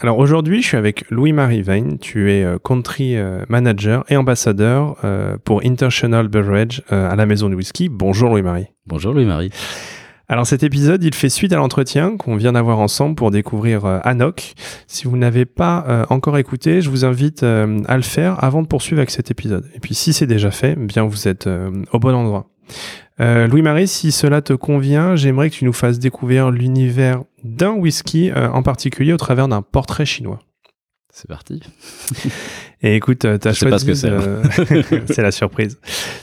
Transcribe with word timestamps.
Alors 0.00 0.18
aujourd'hui, 0.18 0.62
je 0.62 0.68
suis 0.68 0.76
avec 0.76 1.10
Louis-Marie 1.10 1.62
Vine. 1.62 1.98
Tu 1.98 2.30
es 2.30 2.44
euh, 2.44 2.56
country 2.62 3.16
euh, 3.16 3.44
manager 3.48 4.04
et 4.08 4.16
ambassadeur 4.16 4.96
euh, 5.02 5.36
pour 5.44 5.62
International 5.64 6.28
Beverage 6.28 6.82
à 6.88 7.16
la 7.16 7.26
Maison 7.26 7.48
du 7.48 7.56
Whisky. 7.56 7.88
Bonjour 7.88 8.30
Louis-Marie. 8.30 8.66
Bonjour 8.86 9.12
Louis-Marie. 9.12 9.50
Alors 10.28 10.46
cet 10.46 10.62
épisode, 10.62 11.02
il 11.02 11.14
fait 11.14 11.30
suite 11.30 11.52
à 11.52 11.56
l'entretien 11.56 12.16
qu'on 12.16 12.36
vient 12.36 12.52
d'avoir 12.52 12.78
ensemble 12.78 13.16
pour 13.16 13.32
découvrir 13.32 13.84
Anok. 14.04 14.54
Si 14.86 15.08
vous 15.08 15.16
n'avez 15.16 15.46
pas 15.46 16.06
encore 16.10 16.36
écouté, 16.38 16.82
je 16.82 16.90
vous 16.90 17.06
invite 17.06 17.42
à 17.42 17.96
le 17.96 18.02
faire 18.02 18.44
avant 18.44 18.60
de 18.60 18.66
poursuivre 18.66 19.00
avec 19.00 19.10
cet 19.10 19.30
épisode. 19.30 19.64
Et 19.74 19.80
puis 19.80 19.94
si 19.94 20.12
c'est 20.12 20.26
déjà 20.26 20.50
fait, 20.50 20.76
bien 20.78 21.04
vous 21.04 21.28
êtes 21.28 21.48
au 21.92 21.98
bon 21.98 22.14
endroit. 22.14 22.50
Louis-Marie, 23.18 23.88
si 23.88 24.12
cela 24.12 24.42
te 24.42 24.52
convient, 24.52 25.16
j'aimerais 25.16 25.50
que 25.50 25.56
tu 25.56 25.64
nous 25.64 25.72
fasses 25.72 25.98
découvrir 25.98 26.50
l'univers 26.50 27.22
d'un 27.44 27.72
whisky 27.72 28.30
euh, 28.30 28.48
en 28.50 28.62
particulier 28.62 29.12
au 29.12 29.16
travers 29.16 29.48
d'un 29.48 29.62
portrait 29.62 30.06
chinois. 30.06 30.38
C'est 31.12 31.28
parti. 31.28 31.62
Et 32.82 32.94
écoute, 32.94 33.24
euh, 33.24 33.38
tu 33.38 33.48
as 33.48 33.54
choisi. 33.54 33.86
que 33.86 33.94
c'est. 33.94 34.12
c'est 35.06 35.22
la 35.22 35.32
surprise. 35.32 35.80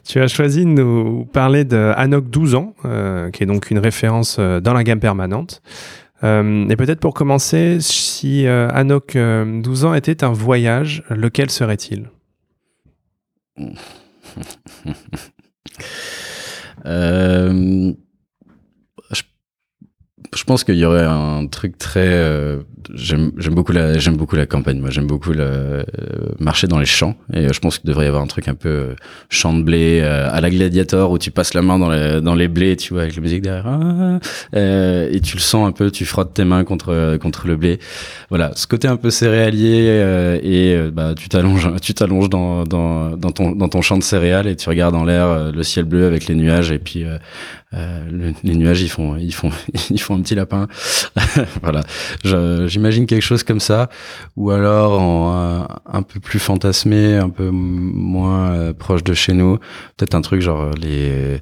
Tu 0.07 0.19
as 0.21 0.27
choisi 0.27 0.63
de 0.63 0.69
nous 0.69 1.25
parler 1.25 1.65
de 1.65 1.91
Anok 1.97 2.29
12 2.29 2.55
ans, 2.55 2.75
euh, 2.85 3.29
qui 3.31 3.43
est 3.43 3.45
donc 3.45 3.71
une 3.71 3.79
référence 3.79 4.39
dans 4.39 4.73
la 4.73 4.83
gamme 4.83 4.99
permanente. 4.99 5.61
et 6.23 6.75
peut-être 6.77 6.99
pour 7.01 7.13
commencer, 7.13 7.77
si 7.81 8.47
Anok 8.47 9.17
12 9.17 9.85
ans 9.85 9.93
était 9.93 10.23
un 10.23 10.31
voyage, 10.31 11.03
lequel 11.09 11.49
serait-il? 11.49 12.09
Um, 16.83 18.04
je 20.33 20.43
pense 20.43 20.63
qu'il 20.63 20.75
y 20.75 20.85
aurait 20.85 21.05
un 21.05 21.47
truc 21.47 21.77
très. 21.77 22.07
Euh, 22.07 22.61
j'aime 22.93 23.31
beaucoup 23.51 23.71
la 23.71 23.97
j'aime 23.97 24.15
beaucoup 24.15 24.35
la 24.35 24.45
campagne. 24.45 24.79
Moi, 24.79 24.89
j'aime 24.89 25.07
beaucoup 25.07 25.31
le 25.31 25.41
euh, 25.41 25.83
marcher 26.39 26.67
dans 26.67 26.79
les 26.79 26.85
champs. 26.85 27.15
Et 27.33 27.45
euh, 27.45 27.53
je 27.53 27.59
pense 27.59 27.79
qu'il 27.79 27.87
devrait 27.87 28.05
y 28.05 28.07
avoir 28.07 28.23
un 28.23 28.27
truc 28.27 28.47
un 28.47 28.55
peu 28.55 28.95
champ 29.29 29.53
de 29.53 29.63
blé 29.63 30.01
à 30.01 30.39
la 30.41 30.49
Gladiator 30.49 31.11
où 31.11 31.17
tu 31.17 31.31
passes 31.31 31.53
la 31.53 31.61
main 31.61 31.79
dans 31.79 31.89
les 31.89 32.21
dans 32.21 32.35
les 32.35 32.47
blés, 32.47 32.75
tu 32.75 32.93
vois, 32.93 33.03
avec 33.03 33.15
la 33.15 33.21
musique 33.21 33.41
derrière. 33.41 33.65
Ah, 33.67 34.19
et 34.53 35.19
tu 35.21 35.35
le 35.35 35.41
sens 35.41 35.67
un 35.67 35.71
peu. 35.71 35.91
Tu 35.91 36.05
frottes 36.05 36.33
tes 36.33 36.45
mains 36.45 36.63
contre 36.63 37.17
contre 37.17 37.47
le 37.47 37.55
blé. 37.55 37.79
Voilà, 38.29 38.51
ce 38.55 38.67
côté 38.67 38.87
un 38.87 38.97
peu 38.97 39.09
céréalier 39.09 40.39
et 40.43 40.77
bah 40.91 41.13
tu 41.15 41.29
t'allonges 41.29 41.69
tu 41.81 41.93
t'allonges 41.93 42.29
dans, 42.29 42.63
dans 42.63 43.17
dans 43.17 43.31
ton 43.31 43.51
dans 43.51 43.69
ton 43.69 43.81
champ 43.81 43.97
de 43.97 44.03
céréales 44.03 44.47
et 44.47 44.55
tu 44.55 44.69
regardes 44.69 44.95
en 44.95 45.03
l'air 45.03 45.51
le 45.51 45.63
ciel 45.63 45.85
bleu 45.85 46.05
avec 46.05 46.27
les 46.27 46.35
nuages 46.35 46.71
et 46.71 46.79
puis 46.79 47.05
euh, 47.73 48.31
les 48.43 48.55
nuages, 48.55 48.81
ils 48.81 48.89
font, 48.89 49.17
ils 49.17 49.33
font, 49.33 49.49
ils 49.89 49.99
font 49.99 50.15
un 50.15 50.21
petit 50.21 50.35
lapin. 50.35 50.67
voilà. 51.61 51.81
J'imagine 52.67 53.05
quelque 53.05 53.23
chose 53.23 53.43
comme 53.43 53.59
ça, 53.59 53.89
ou 54.35 54.51
alors 54.51 55.01
en, 55.01 55.67
un, 55.85 56.01
peu 56.03 56.19
plus 56.19 56.39
fantasmé, 56.39 57.15
un 57.15 57.29
peu 57.29 57.49
moins 57.49 58.51
euh, 58.51 58.73
proche 58.73 59.03
de 59.03 59.13
chez 59.13 59.33
nous. 59.33 59.57
Peut-être 59.97 60.15
un 60.15 60.21
truc 60.21 60.41
genre 60.41 60.71
les 60.81 61.41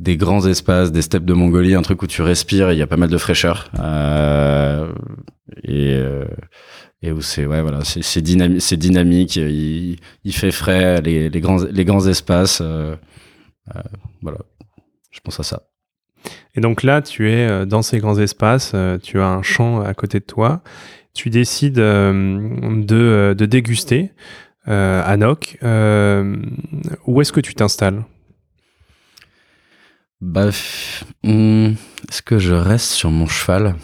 des 0.00 0.16
grands 0.16 0.44
espaces, 0.46 0.90
des 0.90 1.02
steppes 1.02 1.24
de 1.24 1.34
Mongolie, 1.34 1.74
un 1.74 1.82
truc 1.82 2.02
où 2.02 2.06
tu 2.06 2.22
respires 2.22 2.70
et 2.70 2.74
il 2.74 2.78
y 2.78 2.82
a 2.82 2.86
pas 2.86 2.96
mal 2.96 3.10
de 3.10 3.18
fraîcheur. 3.18 3.70
Euh, 3.78 4.90
et 5.62 5.94
euh, 5.94 6.24
et 7.02 7.12
où 7.12 7.20
c'est 7.20 7.46
ouais 7.46 7.62
voilà 7.62 7.80
c'est 7.84 8.20
dynamique 8.20 8.62
c'est 8.62 8.76
dynamique 8.76 9.36
il, 9.36 9.98
fait 10.32 10.52
frais 10.52 11.00
les, 11.02 11.30
grands 11.40 11.64
les 11.70 11.84
grands 11.84 12.06
espaces 12.06 12.60
euh, 12.62 12.94
euh, 13.74 13.80
voilà 14.22 14.38
je 15.12 15.20
pense 15.20 15.38
à 15.38 15.44
ça. 15.44 15.62
Et 16.54 16.60
donc 16.60 16.82
là, 16.82 17.02
tu 17.02 17.30
es 17.30 17.48
euh, 17.48 17.64
dans 17.64 17.82
ces 17.82 17.98
grands 17.98 18.18
espaces, 18.18 18.72
euh, 18.74 18.98
tu 18.98 19.20
as 19.20 19.26
un 19.26 19.42
champ 19.42 19.80
à 19.80 19.94
côté 19.94 20.18
de 20.20 20.24
toi, 20.24 20.62
tu 21.14 21.30
décides 21.30 21.78
euh, 21.78 22.82
de, 22.82 23.34
de, 23.36 23.46
déguster 23.46 24.12
à 24.66 25.16
Noc. 25.16 25.58
où 25.62 27.20
est-ce 27.20 27.32
que 27.32 27.40
tu 27.40 27.54
t'installes? 27.54 28.04
Bah, 30.20 30.50
hmm, 31.24 31.72
Est-ce 32.08 32.22
que 32.22 32.38
je 32.38 32.54
reste 32.54 32.90
sur 32.90 33.10
mon 33.10 33.26
cheval? 33.26 33.74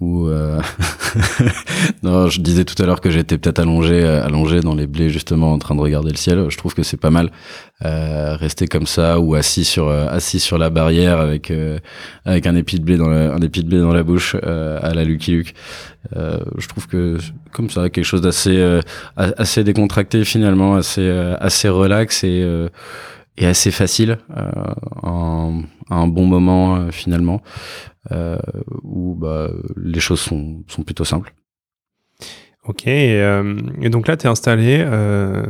Ou 0.00 0.26
euh... 0.26 0.60
non, 2.02 2.28
je 2.28 2.40
disais 2.40 2.64
tout 2.64 2.80
à 2.82 2.86
l'heure 2.86 3.00
que 3.00 3.10
j'étais 3.10 3.38
peut-être 3.38 3.58
allongé, 3.58 4.02
euh, 4.02 4.24
allongé 4.24 4.60
dans 4.60 4.74
les 4.74 4.86
blés 4.86 5.10
justement 5.10 5.52
en 5.52 5.58
train 5.58 5.74
de 5.74 5.80
regarder 5.80 6.10
le 6.10 6.16
ciel. 6.16 6.46
Je 6.48 6.56
trouve 6.56 6.74
que 6.74 6.82
c'est 6.82 6.96
pas 6.96 7.10
mal 7.10 7.30
euh, 7.84 8.36
rester 8.36 8.68
comme 8.68 8.86
ça 8.86 9.20
ou 9.20 9.34
assis 9.34 9.66
sur 9.66 9.88
euh, 9.88 10.06
assis 10.08 10.40
sur 10.40 10.56
la 10.56 10.70
barrière 10.70 11.20
avec 11.20 11.50
euh, 11.50 11.78
avec 12.24 12.46
un 12.46 12.56
épi 12.56 12.80
de 12.80 12.84
blé 12.84 12.96
dans 12.96 13.08
la, 13.08 13.34
un 13.34 13.40
épi 13.42 13.62
de 13.62 13.68
blé 13.68 13.80
dans 13.80 13.92
la 13.92 14.02
bouche 14.02 14.34
à 14.34 14.94
la 14.94 15.04
Lucky 15.04 15.32
Luke. 15.32 15.54
je 16.14 16.68
trouve 16.68 16.86
que 16.86 17.18
comme 17.52 17.68
ça 17.68 17.90
quelque 17.90 18.04
chose 18.04 18.22
d'assez 18.22 18.80
assez 19.16 19.62
décontracté 19.62 20.24
finalement, 20.24 20.76
assez 20.76 21.06
assez 21.38 21.68
relax 21.68 22.24
et 22.24 22.46
et 23.36 23.46
assez 23.46 23.70
facile 23.70 24.18
en, 25.02 25.62
un 25.90 26.06
bon 26.06 26.26
moment 26.26 26.90
finalement 26.90 27.42
euh, 28.12 28.38
où 28.82 29.14
bah, 29.14 29.50
les 29.76 30.00
choses 30.00 30.20
sont, 30.20 30.62
sont 30.68 30.82
plutôt 30.82 31.04
simples. 31.04 31.34
Ok, 32.64 32.86
et, 32.86 33.20
euh, 33.22 33.54
donc 33.88 34.08
là, 34.08 34.16
tu 34.16 34.26
es 34.26 34.28
installé 34.28 34.78
euh, 34.80 35.44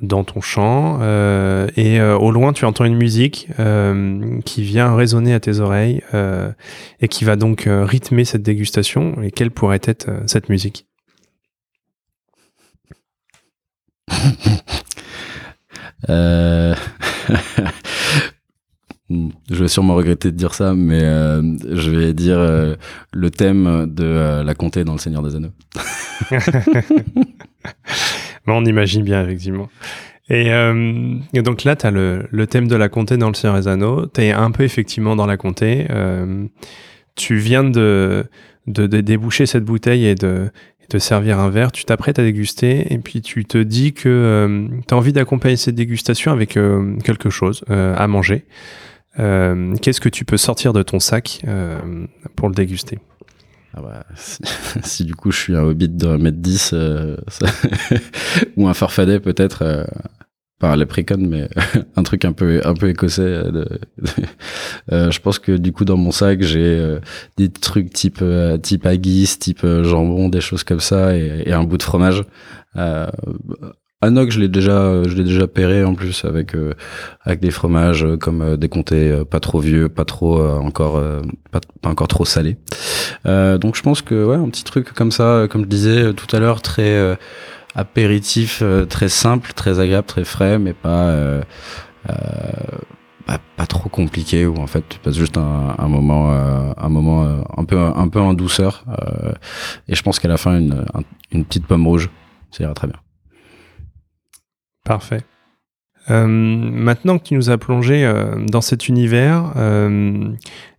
dans 0.00 0.24
ton 0.24 0.40
champ 0.40 0.98
euh, 1.02 1.68
et 1.76 2.00
euh, 2.00 2.16
au 2.16 2.30
loin, 2.30 2.52
tu 2.52 2.64
entends 2.64 2.84
une 2.84 2.96
musique 2.96 3.48
euh, 3.58 4.40
qui 4.44 4.62
vient 4.62 4.94
résonner 4.94 5.34
à 5.34 5.40
tes 5.40 5.58
oreilles 5.60 6.02
et 7.00 7.08
qui 7.08 7.24
va 7.24 7.36
donc 7.36 7.68
rythmer 7.68 8.24
cette 8.24 8.42
dégustation. 8.42 9.20
Et 9.22 9.30
quelle 9.30 9.50
pourrait 9.50 9.80
être 9.82 10.08
cette 10.26 10.48
musique? 10.48 10.86
je 19.10 19.56
vais 19.62 19.68
sûrement 19.68 19.94
regretter 19.94 20.30
de 20.30 20.36
dire 20.36 20.54
ça, 20.54 20.74
mais 20.74 21.02
euh, 21.02 21.42
je 21.72 21.90
vais 21.90 22.12
dire 22.12 22.38
euh, 22.38 22.76
le 23.12 23.30
thème 23.30 23.86
de 23.92 24.04
euh, 24.04 24.44
la 24.44 24.54
comté 24.54 24.84
dans 24.84 24.92
Le 24.92 24.98
Seigneur 24.98 25.22
des 25.22 25.36
Anneaux. 25.36 25.52
on 28.46 28.64
imagine 28.64 29.02
bien, 29.02 29.24
effectivement. 29.24 29.68
Et, 30.32 30.52
donc 31.42 31.64
là, 31.64 31.74
tu 31.74 31.86
as 31.86 31.90
le, 31.90 32.46
thème 32.48 32.68
de 32.68 32.76
la 32.76 32.88
comté 32.88 33.16
dans 33.16 33.28
Le 33.28 33.34
Seigneur 33.34 33.58
des 33.58 33.66
Anneaux. 33.66 34.06
Tu 34.06 34.22
es 34.22 34.30
un 34.30 34.52
peu 34.52 34.62
effectivement 34.62 35.16
dans 35.16 35.26
la 35.26 35.36
comté. 35.36 35.88
tu 37.16 37.36
viens 37.36 37.64
de, 37.64 38.28
déboucher 38.66 39.46
cette 39.46 39.64
bouteille 39.64 40.06
et 40.06 40.14
de, 40.14 40.50
te 40.90 40.98
servir 40.98 41.38
un 41.38 41.48
verre, 41.48 41.72
tu 41.72 41.84
t'apprêtes 41.84 42.18
à 42.18 42.22
déguster 42.22 42.92
et 42.92 42.98
puis 42.98 43.22
tu 43.22 43.44
te 43.44 43.58
dis 43.58 43.94
que 43.94 44.68
tu 44.86 44.94
as 44.94 44.96
envie 44.96 45.12
d'accompagner 45.12 45.56
cette 45.56 45.76
dégustation 45.76 46.32
avec 46.32 46.50
quelque 46.50 47.30
chose 47.30 47.64
à 47.68 48.06
manger. 48.06 48.44
Euh, 49.18 49.74
qu'est-ce 49.76 50.00
que 50.00 50.08
tu 50.08 50.24
peux 50.24 50.36
sortir 50.36 50.72
de 50.72 50.82
ton 50.82 51.00
sac 51.00 51.40
euh, 51.46 51.78
pour 52.36 52.48
le 52.48 52.54
déguster? 52.54 52.98
Ah 53.74 53.80
bah, 53.82 54.06
si, 54.82 55.04
du 55.04 55.14
coup 55.14 55.30
je 55.30 55.38
suis 55.38 55.56
un 55.56 55.62
hobbit 55.62 55.88
de 55.88 56.06
1m10 56.06 56.70
euh, 56.72 57.16
ou 58.56 58.68
un 58.68 58.74
farfadet 58.74 59.20
peut-être 59.20 59.86
euh, 60.62 60.66
par 60.66 60.76
les 60.76 60.86
préconnes 60.86 61.26
mais 61.26 61.48
un 61.96 62.02
truc 62.02 62.24
un 62.24 62.32
peu 62.32 62.60
un 62.64 62.74
peu 62.74 62.88
écossais 62.88 63.42
de, 63.50 63.66
je 65.10 65.18
pense 65.20 65.38
que 65.38 65.52
du 65.52 65.72
coup 65.72 65.84
dans 65.84 65.96
mon 65.96 66.12
sac 66.12 66.42
j'ai 66.42 66.98
des 67.36 67.50
trucs 67.50 67.92
type 67.92 68.22
type 68.62 68.86
haggis 68.86 69.38
type 69.38 69.66
jambon 69.82 70.28
des 70.28 70.40
choses 70.40 70.64
comme 70.64 70.80
ça 70.80 71.16
et, 71.16 71.44
et 71.46 71.52
un 71.52 71.64
bout 71.64 71.78
de 71.78 71.82
fromage 71.82 72.24
Anok, 74.02 74.30
je 74.30 74.40
l'ai 74.40 74.48
déjà, 74.48 75.02
je 75.02 75.14
l'ai 75.14 75.24
déjà 75.24 75.46
pairé 75.46 75.84
en 75.84 75.94
plus 75.94 76.24
avec 76.24 76.56
avec 77.26 77.40
des 77.40 77.50
fromages 77.50 78.06
comme 78.18 78.56
des 78.56 78.68
comtés 78.70 79.22
pas 79.30 79.40
trop 79.40 79.60
vieux, 79.60 79.90
pas 79.90 80.06
trop 80.06 80.42
encore 80.42 81.02
pas, 81.50 81.60
pas, 81.82 81.90
encore 81.90 82.08
trop 82.08 82.24
salés. 82.24 82.56
donc 83.26 83.76
je 83.76 83.82
pense 83.82 84.00
que 84.00 84.24
ouais, 84.24 84.36
un 84.36 84.48
petit 84.48 84.64
truc 84.64 84.94
comme 84.94 85.12
ça, 85.12 85.46
comme 85.50 85.64
je 85.64 85.68
disais 85.68 86.14
tout 86.14 86.34
à 86.34 86.38
l'heure, 86.38 86.62
très 86.62 87.18
apéritif, 87.74 88.62
très 88.88 89.08
simple, 89.08 89.52
très 89.52 89.80
agréable, 89.80 90.06
très 90.06 90.24
frais, 90.24 90.58
mais 90.58 90.72
pas 90.72 91.40
pas, 93.56 93.66
trop 93.66 93.88
compliqué 93.88 94.46
où 94.46 94.56
en 94.56 94.66
fait 94.66 94.84
tu 94.88 94.98
passes 94.98 95.16
juste 95.16 95.36
un, 95.36 95.88
moment 95.88 96.32
euh, 96.32 96.72
un 96.76 96.88
moment 96.88 97.24
euh, 97.24 97.42
un 97.56 97.64
peu 97.64 97.78
un 97.78 98.08
peu 98.08 98.20
en 98.20 98.34
douceur 98.34 98.84
euh, 98.88 99.32
et 99.88 99.94
je 99.94 100.02
pense 100.02 100.18
qu'à 100.18 100.28
la 100.28 100.36
fin 100.36 100.58
une, 100.58 100.84
une 101.30 101.44
petite 101.44 101.66
pomme 101.66 101.86
rouge 101.86 102.10
ça 102.50 102.64
ira 102.64 102.74
très 102.74 102.88
bien. 102.88 102.98
Parfait. 104.84 105.22
Maintenant 106.08 107.18
que 107.18 107.24
tu 107.24 107.34
nous 107.34 107.50
as 107.50 107.58
plongé 107.58 108.10
dans 108.48 108.62
cet 108.62 108.88
univers, 108.88 109.52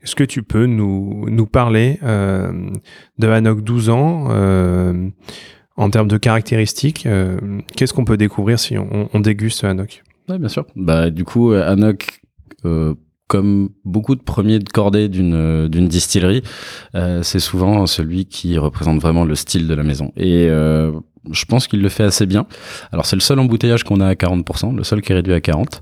est-ce 0.01 0.15
que 0.15 0.25
tu 0.25 0.43
peux 0.43 0.65
nous, 0.65 1.25
nous 1.29 1.45
parler 1.45 1.99
de 2.01 3.27
Hanok 3.29 3.61
12 3.61 3.89
ans 3.89 4.27
en 5.77 5.89
termes 5.89 6.07
de 6.07 6.18
caractéristiques 6.18 7.07
Qu'est-ce 7.75 7.94
qu'on 7.94 8.06
peut 8.06 8.18
découvrir 8.18 8.59
si 8.59 8.77
on, 8.77 9.09
on 9.13 9.19
déguste 9.19 9.63
Hanok 9.63 10.03
Oui, 10.29 10.38
bien 10.38 10.50
sûr. 10.50 10.65
Bah, 10.75 11.09
du 11.09 11.23
coup, 11.23 11.51
Hanok 11.51 12.21
euh, 12.65 12.94
comme 13.31 13.69
beaucoup 13.85 14.15
de 14.15 14.21
premiers 14.21 14.59
de 14.59 14.68
cordée 14.69 15.07
d'une 15.07 15.35
euh, 15.35 15.69
d'une 15.69 15.88
distillerie, 15.88 16.44
euh, 16.95 17.23
c'est 17.23 17.39
souvent 17.39 17.88
celui 17.88 18.25
qui 18.25 18.57
représente 18.57 19.00
vraiment 19.00 19.23
le 19.23 19.35
style 19.35 19.69
de 19.69 19.73
la 19.73 19.83
maison. 19.83 20.12
Et 20.18 20.47
euh, 20.50 20.91
je 21.29 21.45
pense 21.45 21.68
qu'il 21.68 21.81
le 21.81 21.89
fait 21.89 22.03
assez 22.03 22.25
bien. 22.25 22.47
Alors 22.91 23.06
c'est 23.06 23.15
le 23.15 23.21
seul 23.21 23.39
embouteillage 23.39 23.83
qu'on 23.83 24.00
a 24.00 24.07
à 24.07 24.13
40%, 24.13 24.75
le 24.75 24.83
seul 24.83 25.01
qui 25.01 25.12
est 25.12 25.15
réduit 25.15 25.33
à 25.33 25.41
40. 25.41 25.81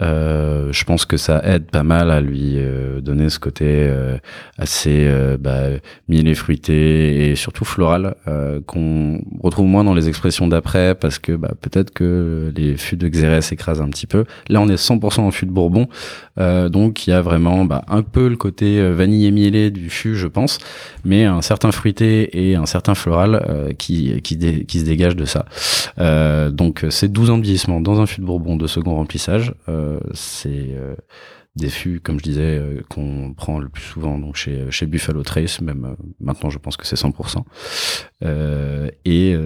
Euh, 0.00 0.72
je 0.72 0.84
pense 0.84 1.04
que 1.04 1.16
ça 1.16 1.40
aide 1.44 1.64
pas 1.64 1.82
mal 1.82 2.10
à 2.10 2.20
lui 2.20 2.54
euh, 2.56 3.00
donner 3.00 3.30
ce 3.30 3.40
côté 3.40 3.64
euh, 3.66 4.16
assez 4.58 5.06
euh, 5.08 5.36
bah, 5.38 5.64
mielé, 6.08 6.34
fruité 6.34 7.30
et 7.30 7.36
surtout 7.36 7.64
floral 7.64 8.14
qu'on 8.66 9.20
retrouve 9.40 9.66
moins 9.66 9.84
dans 9.84 9.94
les 9.94 10.08
expressions 10.08 10.46
d'après 10.46 10.94
parce 10.94 11.18
que 11.18 11.32
bah, 11.32 11.52
peut-être 11.60 11.92
que 11.92 12.52
les 12.54 12.76
fûts 12.76 12.96
de 12.96 13.08
Xérès 13.08 13.50
écrasent 13.52 13.80
un 13.80 13.88
petit 13.88 14.06
peu. 14.06 14.24
Là 14.48 14.60
on 14.60 14.68
est 14.68 14.76
100% 14.76 15.20
en 15.20 15.30
fût 15.30 15.46
de 15.46 15.50
Bourbon, 15.50 15.88
donc 16.36 17.06
il 17.06 17.10
y 17.10 17.12
a 17.12 17.22
vraiment 17.22 17.64
bah, 17.64 17.84
un 17.88 18.02
peu 18.02 18.28
le 18.28 18.36
côté 18.36 18.80
vanille 18.90 19.26
et 19.26 19.30
mielé 19.30 19.70
du 19.70 19.90
fût 19.90 20.14
je 20.14 20.26
pense, 20.26 20.58
mais 21.04 21.24
un 21.24 21.42
certain 21.42 21.72
fruité 21.72 22.50
et 22.50 22.54
un 22.56 22.66
certain 22.66 22.94
floral 22.94 23.74
qui, 23.78 24.20
qui, 24.22 24.36
qui 24.68 24.80
se 24.80 24.84
dégage 24.84 25.16
de 25.16 25.24
ça. 25.24 25.46
donc 26.50 26.86
c'est 26.90 27.08
12 27.10 27.30
ans 27.30 27.38
de 27.38 27.42
vieillissement 27.42 27.80
dans 27.80 28.00
un 28.00 28.06
fût 28.06 28.20
de 28.20 28.26
Bourbon 28.26 28.56
de 28.56 28.66
second 28.66 28.94
remplissage. 28.94 29.54
Euh, 29.68 29.98
c'est 30.12 30.68
euh, 30.70 30.94
des 31.56 31.68
fûts, 31.68 32.00
comme 32.00 32.18
je 32.18 32.24
disais, 32.24 32.58
euh, 32.58 32.82
qu'on 32.88 33.34
prend 33.34 33.58
le 33.58 33.68
plus 33.68 33.82
souvent 33.82 34.18
donc 34.18 34.36
chez, 34.36 34.70
chez 34.70 34.86
Buffalo 34.86 35.22
Trace, 35.22 35.60
même 35.60 35.84
euh, 35.84 36.02
maintenant 36.20 36.50
je 36.50 36.58
pense 36.58 36.76
que 36.76 36.86
c'est 36.86 36.96
100%. 36.96 37.42
et 39.04 39.36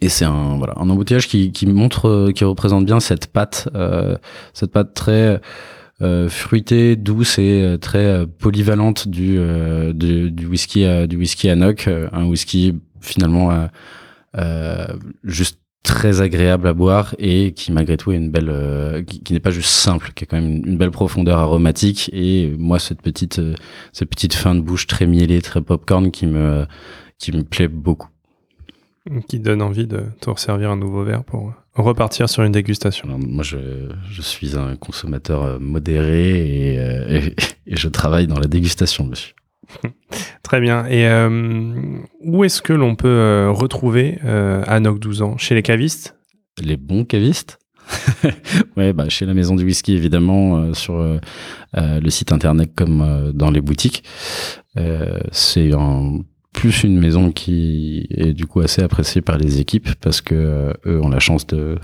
et 0.00 0.08
c'est 0.08 0.24
un 0.24 0.56
voilà 0.56 0.72
un 0.78 0.88
embouteillage 0.90 1.28
qui, 1.28 1.52
qui 1.52 1.66
montre, 1.66 2.32
qui 2.34 2.44
représente 2.44 2.86
bien 2.86 2.98
cette 2.98 3.28
pâte, 3.28 3.68
cette 4.52 4.72
pâte 4.72 4.94
très 4.94 5.40
fruitée, 6.28 6.96
douce 6.96 7.38
et 7.38 7.76
très 7.80 8.26
polyvalente 8.26 9.08
du, 9.08 9.38
du, 9.94 10.30
du 10.30 10.46
whisky 10.46 10.84
du 11.08 11.16
whisky 11.16 11.54
noc, 11.56 11.88
un 11.88 12.24
whisky 12.26 12.74
finalement 13.00 13.68
juste 15.24 15.58
très 15.86 16.20
agréable 16.20 16.66
à 16.66 16.74
boire 16.74 17.14
et 17.18 17.52
qui 17.52 17.70
malgré 17.70 17.96
tout 17.96 18.10
est 18.10 18.16
une 18.16 18.30
belle 18.30 18.50
euh, 18.50 19.02
qui, 19.04 19.32
n'est 19.32 19.40
pas 19.40 19.52
juste 19.52 19.70
simple 19.70 20.10
qui 20.14 20.24
a 20.24 20.26
quand 20.26 20.36
même 20.36 20.64
une, 20.66 20.76
belle 20.76 20.90
profondeur 20.90 21.38
aromatique 21.38 22.10
et 22.12 22.52
moi 22.58 22.80
cette 22.80 23.02
petite 23.02 23.38
euh, 23.38 23.54
cette 23.92 24.10
petite 24.10 24.34
fin 24.34 24.56
de 24.56 24.60
bouche 24.60 24.88
très 24.88 25.06
mielée 25.06 25.40
très 25.40 25.62
popcorn 25.62 26.10
qui 26.10 26.26
me 26.26 26.66
qui 27.18 27.30
me 27.32 27.44
plaît 27.44 27.68
beaucoup. 27.68 28.08
Qui 29.28 29.38
donne 29.38 29.62
envie 29.62 29.86
de 29.86 30.02
te 30.20 30.28
resservir 30.28 30.72
un 30.72 30.76
nouveau 30.76 31.04
verre 31.04 31.22
pour 31.22 31.54
repartir 31.82 32.28
sur 32.28 32.42
une 32.42 32.52
dégustation. 32.52 33.18
moi, 33.18 33.44
je, 33.44 33.56
je, 34.10 34.22
suis 34.22 34.56
un 34.56 34.76
consommateur 34.76 35.42
euh, 35.42 35.58
modéré 35.58 36.30
et, 36.30 36.74
et, 36.76 37.34
et 37.66 37.76
je 37.76 37.88
travaille 37.88 38.26
dans 38.26 38.38
la 38.38 38.46
dégustation, 38.46 39.04
monsieur. 39.04 39.34
Très 40.42 40.60
bien. 40.60 40.86
Et 40.86 41.06
euh, 41.06 41.98
où 42.20 42.44
est-ce 42.44 42.62
que 42.62 42.72
l'on 42.72 42.94
peut 42.96 43.08
euh, 43.08 43.50
retrouver 43.50 44.18
euh, 44.24 44.62
Anok 44.66 44.98
12 44.98 45.22
ans 45.22 45.36
Chez 45.38 45.54
les 45.54 45.62
cavistes? 45.62 46.16
Les 46.62 46.76
bons 46.76 47.04
cavistes? 47.04 47.58
Ouais, 48.76 48.92
bah, 48.92 49.08
chez 49.08 49.24
la 49.24 49.32
maison 49.32 49.56
du 49.56 49.64
whisky, 49.64 49.94
évidemment, 49.94 50.58
euh, 50.58 50.74
sur 50.74 50.98
le 51.74 52.10
site 52.10 52.32
internet 52.32 52.72
comme 52.74 53.32
dans 53.32 53.50
les 53.50 53.60
boutiques. 53.60 54.02
c'est 55.32 55.72
un 55.72 56.20
plus 56.56 56.84
une 56.84 56.98
maison 56.98 57.32
qui 57.32 58.06
est 58.10 58.32
du 58.32 58.46
coup 58.46 58.60
assez 58.60 58.82
appréciée 58.82 59.20
par 59.20 59.36
les 59.36 59.60
équipes 59.60 59.90
parce 60.00 60.22
que 60.22 60.34
euh, 60.34 60.72
eux 60.86 61.00
ont 61.02 61.10
la 61.10 61.18
chance 61.18 61.46
de 61.46 61.76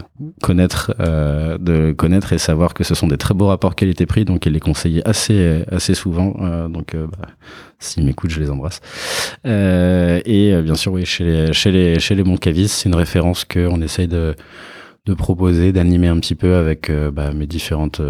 connaître 0.42 0.94
euh, 0.98 1.58
de 1.58 1.92
connaître 1.92 2.32
et 2.32 2.38
savoir 2.38 2.72
que 2.72 2.82
ce 2.82 2.94
sont 2.94 3.06
des 3.06 3.18
très 3.18 3.34
beaux 3.34 3.48
rapports 3.48 3.74
qualité-prix 3.74 4.24
donc 4.24 4.46
ils 4.46 4.52
les 4.52 4.60
conseillent 4.60 5.02
assez 5.04 5.62
assez 5.70 5.94
souvent 5.94 6.34
euh, 6.40 6.68
donc 6.68 6.96
bah, 6.96 7.28
s'ils 7.78 8.04
m'écoutent 8.04 8.30
je 8.30 8.40
les 8.40 8.50
embrasse. 8.50 8.80
Et 9.44 10.62
bien 10.62 10.74
sûr 10.74 10.92
oui 10.92 11.04
chez 11.04 11.24
les 11.24 11.52
chez 11.52 11.70
les 11.70 12.00
chez 12.00 12.14
les 12.14 12.24
Moncavis 12.24 12.68
c'est 12.68 12.88
une 12.88 12.94
référence 12.94 13.44
que 13.44 13.68
on 13.70 13.82
essaye 13.82 14.08
de 14.08 14.34
de 15.04 15.14
proposer 15.14 15.72
d'animer 15.72 16.08
un 16.08 16.18
petit 16.18 16.34
peu 16.34 16.54
avec 16.54 16.90
bah, 17.12 17.34
mes 17.34 17.46
différentes 17.46 18.00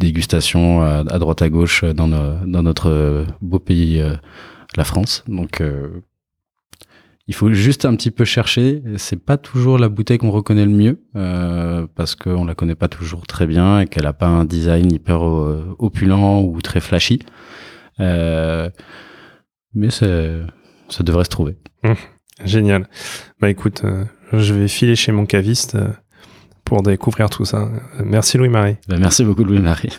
dégustations 0.00 0.82
à, 0.82 1.02
droite 1.02 1.40
à 1.40 1.48
gauche 1.48 1.82
dans, 1.82 2.08
dans 2.08 2.62
notre 2.62 3.24
beau 3.40 3.58
pays 3.58 4.02
la 4.76 4.84
France. 4.84 5.24
Donc, 5.28 5.60
euh, 5.60 5.88
il 7.28 7.34
faut 7.34 7.52
juste 7.52 7.84
un 7.84 7.94
petit 7.96 8.10
peu 8.10 8.24
chercher. 8.24 8.82
C'est 8.96 9.22
pas 9.22 9.36
toujours 9.36 9.78
la 9.78 9.88
bouteille 9.88 10.18
qu'on 10.18 10.30
reconnaît 10.30 10.64
le 10.64 10.70
mieux 10.70 11.00
euh, 11.16 11.86
parce 11.94 12.14
qu'on 12.14 12.44
la 12.44 12.54
connaît 12.54 12.74
pas 12.74 12.88
toujours 12.88 13.26
très 13.26 13.46
bien 13.46 13.80
et 13.80 13.86
qu'elle 13.86 14.06
a 14.06 14.12
pas 14.12 14.28
un 14.28 14.44
design 14.44 14.92
hyper 14.92 15.26
euh, 15.26 15.74
opulent 15.78 16.42
ou 16.42 16.60
très 16.62 16.80
flashy. 16.80 17.20
mais 17.98 18.70
ça 19.90 21.02
devrait 21.02 21.24
se 21.24 21.30
trouver. 21.30 21.56
Mmh. 21.82 21.92
génial. 22.44 22.88
Bah 23.40 23.50
écoute, 23.50 23.82
je 24.32 24.54
vais 24.54 24.68
filer 24.68 24.96
chez 24.96 25.12
mon 25.12 25.26
caviste 25.26 25.76
pour 26.64 26.82
découvrir 26.82 27.30
tout 27.30 27.44
ça. 27.44 27.68
Merci 28.04 28.38
Louis-Marie. 28.38 28.76
Bah, 28.88 28.96
merci 28.98 29.24
beaucoup 29.24 29.44
Louis-Marie. 29.44 29.98